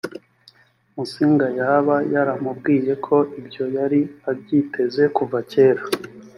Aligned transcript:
musinga 0.95 1.47
yaba 1.59 1.95
yaramubwiye 2.13 2.93
ko 3.05 3.17
ibyo 3.39 3.63
yari 3.75 3.99
abyiteze 4.29 5.03
kuva 5.15 5.37
kera 5.51 5.83